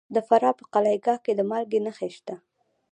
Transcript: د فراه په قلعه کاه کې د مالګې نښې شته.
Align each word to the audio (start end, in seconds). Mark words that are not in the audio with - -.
د 0.15 0.17
فراه 0.27 0.57
په 0.59 0.63
قلعه 0.73 0.99
کاه 1.05 1.21
کې 1.23 1.31
د 1.35 1.41
مالګې 1.49 1.79
نښې 1.85 2.09
شته. 2.15 2.35